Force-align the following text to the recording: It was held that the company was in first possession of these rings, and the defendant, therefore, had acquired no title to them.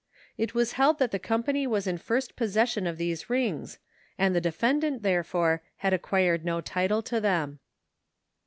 It 0.35 0.55
was 0.55 0.71
held 0.71 0.97
that 0.97 1.11
the 1.11 1.19
company 1.19 1.67
was 1.67 1.85
in 1.85 1.99
first 1.99 2.35
possession 2.35 2.87
of 2.87 2.97
these 2.97 3.29
rings, 3.29 3.77
and 4.17 4.33
the 4.35 4.41
defendant, 4.41 5.03
therefore, 5.03 5.61
had 5.75 5.93
acquired 5.93 6.43
no 6.43 6.59
title 6.59 7.03
to 7.03 7.21
them. 7.21 7.59